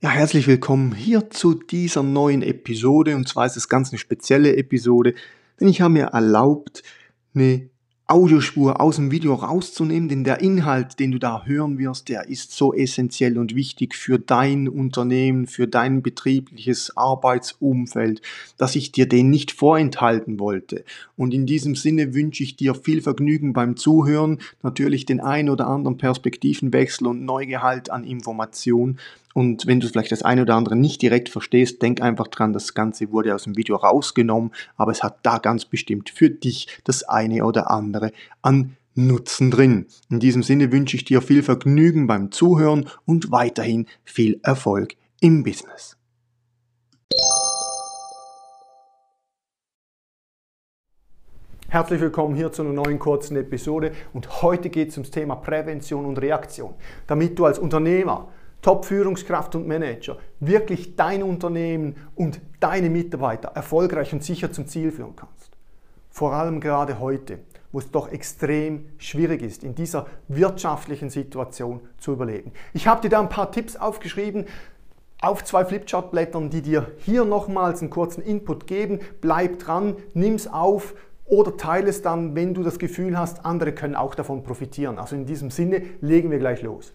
[0.00, 3.16] Ja, herzlich willkommen hier zu dieser neuen Episode.
[3.16, 5.12] Und zwar ist es ganz eine spezielle Episode,
[5.58, 6.84] denn ich habe mir erlaubt,
[7.34, 7.68] eine
[8.06, 12.52] Audiospur aus dem Video rauszunehmen, denn der Inhalt, den du da hören wirst, der ist
[12.52, 18.22] so essentiell und wichtig für dein Unternehmen, für dein betriebliches Arbeitsumfeld,
[18.56, 20.84] dass ich dir den nicht vorenthalten wollte.
[21.16, 25.66] Und in diesem Sinne wünsche ich dir viel Vergnügen beim Zuhören, natürlich den ein oder
[25.66, 28.98] anderen Perspektivenwechsel und Neugehalt an Information
[29.34, 32.74] und wenn du vielleicht das eine oder andere nicht direkt verstehst, denk einfach dran, das
[32.74, 37.02] Ganze wurde aus dem Video rausgenommen, aber es hat da ganz bestimmt für dich das
[37.02, 38.12] eine oder andere
[38.42, 39.86] an Nutzen drin.
[40.10, 45.44] In diesem Sinne wünsche ich dir viel Vergnügen beim Zuhören und weiterhin viel Erfolg im
[45.44, 45.96] Business.
[51.70, 56.06] Herzlich willkommen hier zu einer neuen kurzen Episode und heute geht es ums Thema Prävention
[56.06, 56.74] und Reaktion.
[57.06, 58.28] Damit du als Unternehmer
[58.62, 65.14] Top-Führungskraft und Manager wirklich dein Unternehmen und deine Mitarbeiter erfolgreich und sicher zum Ziel führen
[65.16, 65.50] kannst.
[66.10, 67.38] Vor allem gerade heute,
[67.70, 72.52] wo es doch extrem schwierig ist, in dieser wirtschaftlichen Situation zu überleben.
[72.72, 74.46] Ich habe dir da ein paar Tipps aufgeschrieben,
[75.20, 79.00] auf zwei Flipchart-Blättern, die dir hier nochmals einen kurzen Input geben.
[79.20, 80.94] Bleib dran, nimm es auf
[81.24, 84.98] oder teile es dann, wenn du das Gefühl hast, andere können auch davon profitieren.
[84.98, 86.94] Also in diesem Sinne legen wir gleich los.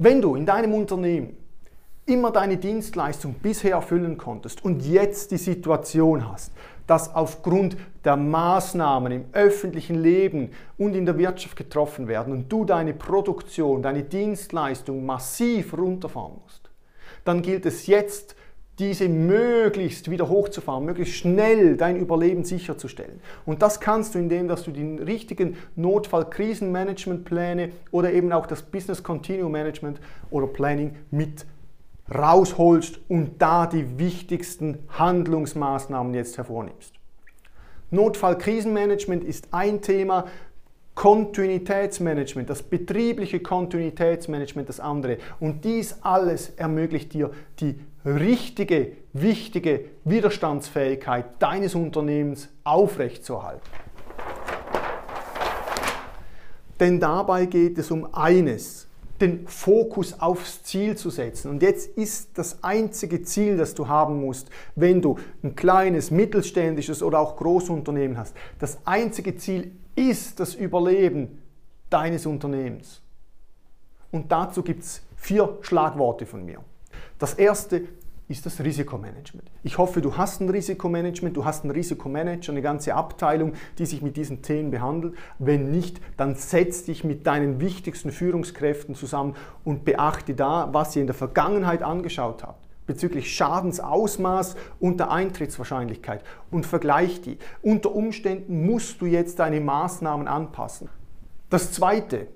[0.00, 1.36] Wenn du in deinem Unternehmen
[2.06, 6.52] immer deine Dienstleistung bisher erfüllen konntest und jetzt die Situation hast,
[6.86, 12.64] dass aufgrund der Maßnahmen im öffentlichen Leben und in der Wirtschaft getroffen werden und du
[12.64, 16.70] deine Produktion, deine Dienstleistung massiv runterfahren musst,
[17.24, 18.36] dann gilt es jetzt
[18.78, 23.20] diese möglichst wieder hochzufahren, möglichst schnell dein Überleben sicherzustellen.
[23.44, 29.02] Und das kannst du, indem dass du die richtigen Notfall-Krisenmanagement-Pläne oder eben auch das Business
[29.02, 30.00] Continuum Management
[30.30, 31.44] oder Planning mit
[32.14, 36.94] rausholst und da die wichtigsten Handlungsmaßnahmen jetzt hervornimmst.
[37.90, 40.26] Notfall-Krisenmanagement ist ein Thema,
[40.94, 45.18] Kontinuitätsmanagement, das betriebliche Kontinuitätsmanagement das andere.
[45.38, 47.78] Und dies alles ermöglicht dir die
[48.16, 53.68] richtige, wichtige Widerstandsfähigkeit deines Unternehmens aufrechtzuerhalten.
[56.80, 58.86] Denn dabei geht es um eines,
[59.20, 61.50] den Fokus aufs Ziel zu setzen.
[61.50, 67.02] Und jetzt ist das einzige Ziel, das du haben musst, wenn du ein kleines, mittelständisches
[67.02, 68.36] oder auch Großunternehmen hast.
[68.60, 71.42] Das einzige Ziel ist das Überleben
[71.90, 73.02] deines Unternehmens.
[74.12, 76.60] Und dazu gibt es vier Schlagworte von mir.
[77.18, 77.82] Das erste
[78.28, 79.50] ist das Risikomanagement.
[79.62, 84.02] Ich hoffe, du hast ein Risikomanagement, du hast einen Risikomanager, eine ganze Abteilung, die sich
[84.02, 85.14] mit diesen Themen behandelt.
[85.38, 89.34] Wenn nicht, dann setz dich mit deinen wichtigsten Führungskräften zusammen
[89.64, 96.24] und beachte da, was ihr in der Vergangenheit angeschaut habt bezüglich Schadensausmaß und der Eintrittswahrscheinlichkeit
[96.50, 97.36] und vergleich die.
[97.60, 100.88] Unter Umständen musst du jetzt deine Maßnahmen anpassen.
[101.50, 102.28] Das zweite,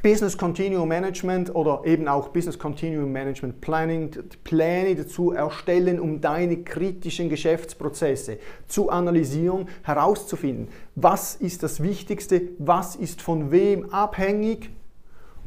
[0.00, 4.10] Business Continuum Management oder eben auch Business Continuum Management Planning,
[4.44, 8.38] Pläne dazu erstellen, um deine kritischen Geschäftsprozesse
[8.68, 14.70] zu analysieren, herauszufinden, was ist das Wichtigste, was ist von wem abhängig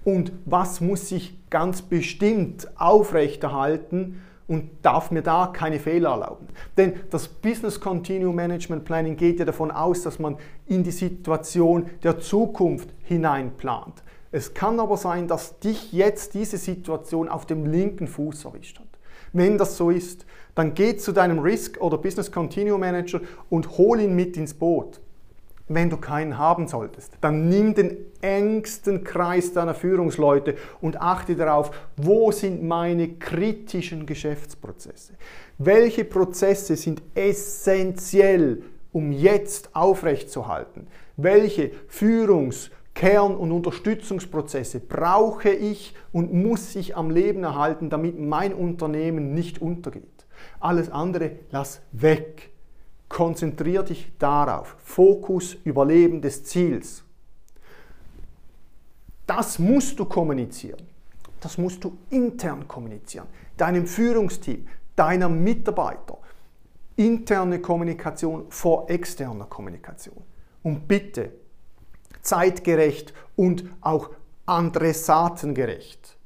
[0.03, 6.47] und was muss sich ganz bestimmt aufrechterhalten und darf mir da keine Fehler erlauben.
[6.75, 10.35] Denn das Business Continuum Management Planning geht ja davon aus, dass man
[10.67, 14.03] in die Situation der Zukunft hineinplant.
[14.31, 18.87] Es kann aber sein, dass dich jetzt diese Situation auf dem linken Fuß erwischt hat.
[19.33, 20.25] Wenn das so ist,
[20.55, 25.01] dann geh zu deinem Risk- oder Business Continuum Manager und hol ihn mit ins Boot
[25.75, 31.71] wenn du keinen haben solltest, dann nimm den engsten Kreis deiner Führungsleute und achte darauf,
[31.97, 35.13] wo sind meine kritischen Geschäftsprozesse?
[35.57, 40.87] Welche Prozesse sind essentiell um jetzt aufrechtzuerhalten?
[41.17, 48.53] Welche Führungs-, Kern- und Unterstützungsprozesse brauche ich und muss ich am Leben erhalten, damit mein
[48.53, 50.25] Unternehmen nicht untergeht?
[50.59, 52.51] Alles andere lass weg.
[53.07, 54.75] Konzentrier dich darauf.
[54.83, 57.03] Fokus, Überleben des Ziels.
[59.27, 60.81] Das musst du kommunizieren.
[61.39, 63.27] Das musst du intern kommunizieren.
[63.57, 66.17] Deinem Führungsteam, deiner Mitarbeiter.
[66.95, 70.21] Interne Kommunikation vor externer Kommunikation.
[70.63, 71.31] Und bitte,
[72.21, 74.09] zeitgerecht und auch
[74.45, 76.17] adressatengerecht.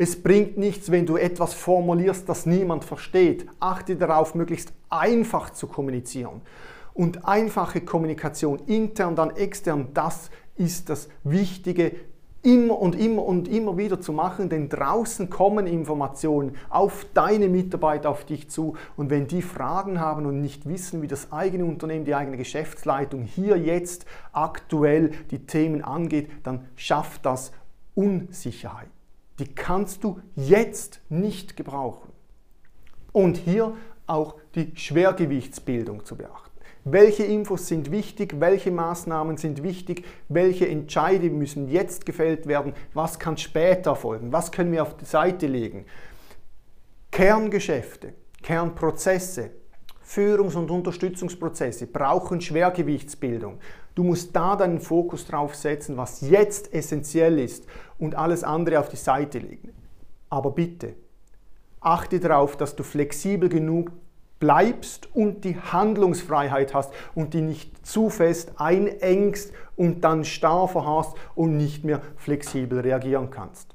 [0.00, 3.46] Es bringt nichts, wenn du etwas formulierst, das niemand versteht.
[3.58, 6.40] Achte darauf, möglichst einfach zu kommunizieren.
[6.94, 11.92] Und einfache Kommunikation, intern, dann extern, das ist das Wichtige
[12.42, 18.10] immer und immer und immer wieder zu machen, denn draußen kommen Informationen auf deine Mitarbeiter,
[18.10, 22.04] auf dich zu und wenn die Fragen haben und nicht wissen, wie das eigene Unternehmen,
[22.04, 27.52] die eigene Geschäftsleitung hier jetzt aktuell die Themen angeht, dann schafft das
[27.94, 28.88] Unsicherheit.
[29.38, 32.12] Die kannst du jetzt nicht gebrauchen.
[33.12, 33.74] Und hier
[34.06, 36.47] auch die Schwergewichtsbildung zu beachten.
[36.90, 43.18] Welche Infos sind wichtig, welche Maßnahmen sind wichtig, welche Entscheidungen müssen jetzt gefällt werden, was
[43.18, 45.84] kann später folgen, was können wir auf die Seite legen.
[47.10, 49.50] Kerngeschäfte, Kernprozesse,
[50.02, 53.58] Führungs- und Unterstützungsprozesse brauchen Schwergewichtsbildung.
[53.94, 57.66] Du musst da deinen Fokus drauf setzen, was jetzt essentiell ist
[57.98, 59.74] und alles andere auf die Seite legen.
[60.30, 60.94] Aber bitte,
[61.80, 63.92] achte darauf, dass du flexibel genug
[64.38, 71.16] bleibst und die Handlungsfreiheit hast und die nicht zu fest einengst und dann starr verharrst
[71.34, 73.74] und nicht mehr flexibel reagieren kannst.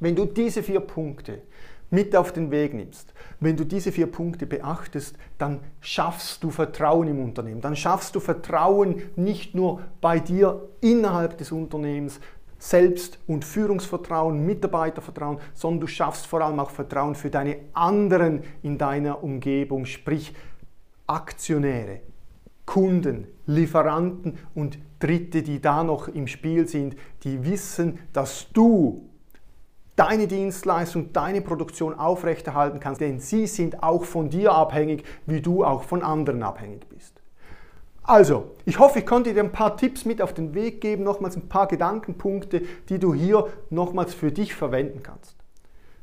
[0.00, 1.42] Wenn du diese vier Punkte
[1.90, 7.08] mit auf den Weg nimmst, wenn du diese vier Punkte beachtest, dann schaffst du Vertrauen
[7.08, 7.60] im Unternehmen.
[7.60, 12.18] Dann schaffst du Vertrauen nicht nur bei dir innerhalb des Unternehmens,
[12.62, 18.78] selbst- und Führungsvertrauen, Mitarbeitervertrauen, sondern du schaffst vor allem auch Vertrauen für deine anderen in
[18.78, 20.32] deiner Umgebung, sprich
[21.08, 22.02] Aktionäre,
[22.64, 26.94] Kunden, Lieferanten und Dritte, die da noch im Spiel sind,
[27.24, 29.10] die wissen, dass du
[29.96, 35.64] deine Dienstleistung, deine Produktion aufrechterhalten kannst, denn sie sind auch von dir abhängig, wie du
[35.64, 37.21] auch von anderen abhängig bist.
[38.04, 41.36] Also, ich hoffe, ich konnte dir ein paar Tipps mit auf den Weg geben, nochmals
[41.36, 45.36] ein paar Gedankenpunkte, die du hier nochmals für dich verwenden kannst.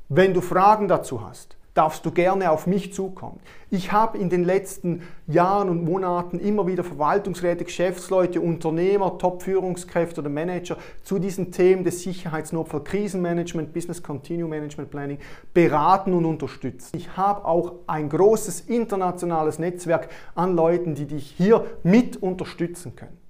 [0.08, 3.40] Wenn du Fragen dazu hast, darfst du gerne auf mich zukommen.
[3.70, 10.30] Ich habe in den letzten Jahren und Monaten immer wieder Verwaltungsräte, Geschäftsleute, Unternehmer, Top-Führungskräfte oder
[10.30, 15.20] Manager zu diesen Themen des Sicherheitsnotfall, Krisenmanagement, Business Continuum Management Planning
[15.54, 16.94] beraten und unterstützt.
[16.94, 23.29] Ich habe auch ein großes internationales Netzwerk an Leuten, die dich hier mit unterstützen können.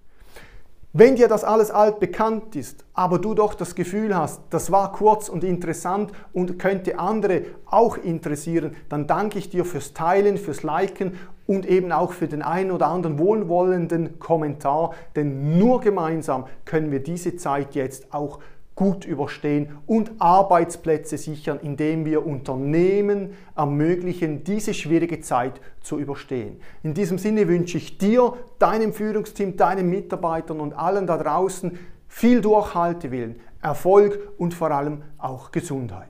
[0.92, 4.92] Wenn dir das alles alt bekannt ist, aber du doch das Gefühl hast, das war
[4.92, 10.64] kurz und interessant und könnte andere auch interessieren, dann danke ich dir fürs Teilen, fürs
[10.64, 16.90] Liken und eben auch für den einen oder anderen wohlwollenden Kommentar, denn nur gemeinsam können
[16.90, 18.40] wir diese Zeit jetzt auch
[18.80, 26.62] gut überstehen und Arbeitsplätze sichern, indem wir Unternehmen ermöglichen, diese schwierige Zeit zu überstehen.
[26.82, 32.40] In diesem Sinne wünsche ich dir, deinem Führungsteam, deinen Mitarbeitern und allen da draußen viel
[32.40, 36.08] Durchhaltewillen, Erfolg und vor allem auch Gesundheit.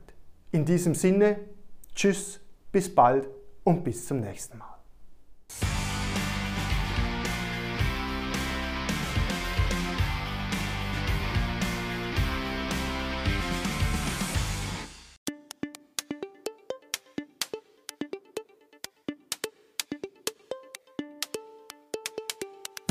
[0.52, 1.40] In diesem Sinne,
[1.96, 2.40] tschüss,
[2.72, 3.28] bis bald
[3.64, 4.69] und bis zum nächsten Mal.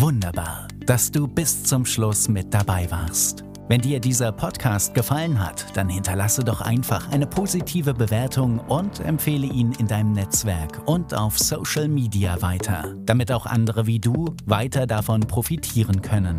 [0.08, 3.44] Wunderbar, dass du bis zum Schluss mit dabei warst.
[3.68, 9.46] Wenn dir dieser Podcast gefallen hat, dann hinterlasse doch einfach eine positive Bewertung und empfehle
[9.46, 14.86] ihn in deinem Netzwerk und auf Social Media weiter, damit auch andere wie du weiter
[14.86, 16.38] davon profitieren können.